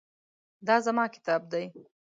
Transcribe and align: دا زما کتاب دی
دا 0.67 0.75
زما 0.85 1.05
کتاب 1.15 1.41
دی 1.51 1.63